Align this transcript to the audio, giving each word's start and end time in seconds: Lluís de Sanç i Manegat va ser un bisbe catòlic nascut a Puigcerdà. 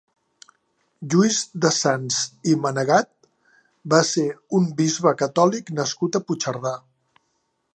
Lluís 1.13 1.35
de 1.65 1.69
Sanç 1.75 2.17
i 2.53 2.55
Manegat 2.63 3.09
va 3.95 3.99
ser 4.13 4.25
un 4.61 4.65
bisbe 4.81 5.15
catòlic 5.23 5.71
nascut 5.81 6.19
a 6.21 6.27
Puigcerdà. 6.29 6.77